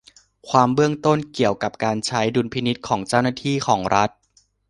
[0.49, 4.09] ความเบื้องต้นเกี่ยวกับการใช้ดุลพินิจของเจ้าหน้าที่ของรัฐ